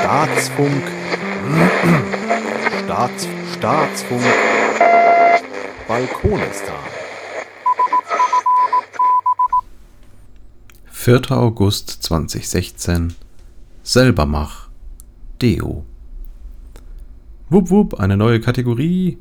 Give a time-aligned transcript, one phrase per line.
[0.00, 0.82] Staatsfunk.
[2.84, 4.22] Staats, Staatsfunk.
[5.86, 6.74] Balkonistan.
[10.90, 11.30] 4.
[11.30, 13.14] August 2016
[13.82, 14.68] Selbermach
[15.40, 15.86] Deo
[17.48, 19.16] Wupp wupp, eine neue Kategorie.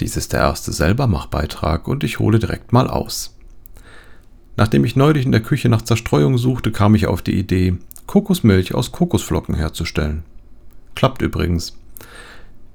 [0.00, 3.35] Dies ist der erste Selbermach-Beitrag und ich hole direkt mal aus.
[4.56, 7.76] Nachdem ich neulich in der Küche nach Zerstreuung suchte, kam ich auf die Idee,
[8.06, 10.24] Kokosmilch aus Kokosflocken herzustellen.
[10.94, 11.76] Klappt übrigens.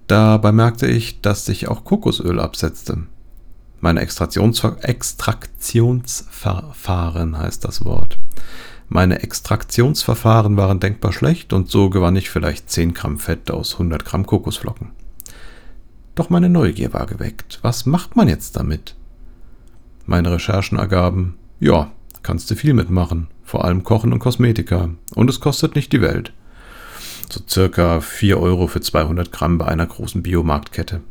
[0.08, 3.04] Dabei merkte ich, dass sich auch Kokosöl absetzte.
[3.80, 8.20] Meine Extraktionsver Extraktionsverfahren heißt das Wort.
[8.90, 14.06] Meine Extraktionsverfahren waren denkbar schlecht und so gewann ich vielleicht 10 Gramm Fett aus 100
[14.06, 14.92] Gramm Kokosflocken.
[16.14, 17.60] Doch meine Neugier war geweckt.
[17.62, 18.96] Was macht man jetzt damit?
[20.06, 21.92] Meine Recherchen ergaben, ja,
[22.24, 24.90] kannst du viel mitmachen, vor allem Kochen und Kosmetika.
[25.14, 26.34] Und es kostet nicht die Welt.
[27.30, 31.02] So circa 4 Euro für 200 Gramm bei einer großen Biomarktkette.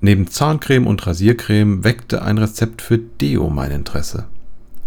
[0.00, 4.24] Neben Zahncreme und Rasiercreme weckte ein Rezept für Deo mein Interesse.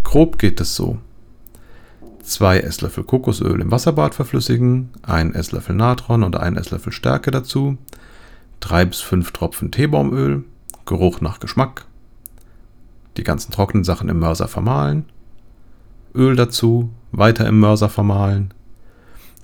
[0.03, 0.97] Grob geht es so.
[2.23, 7.77] Zwei Esslöffel Kokosöl im Wasserbad verflüssigen, ein Esslöffel Natron und ein Esslöffel Stärke dazu,
[8.59, 10.45] drei bis fünf Tropfen Teebaumöl,
[10.85, 11.85] Geruch nach Geschmack,
[13.17, 15.05] die ganzen trockenen Sachen im Mörser vermahlen,
[16.13, 18.53] Öl dazu, weiter im Mörser vermahlen,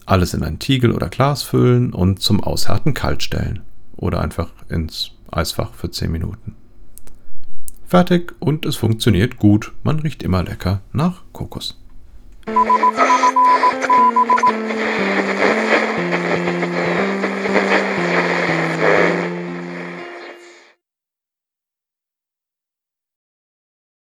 [0.05, 3.61] alles in ein Tiegel oder Glas füllen und zum Aushärten kalt stellen
[3.95, 6.55] oder einfach ins Eisfach für 10 Minuten.
[7.85, 9.71] Fertig und es funktioniert gut.
[9.83, 11.79] Man riecht immer lecker nach Kokos.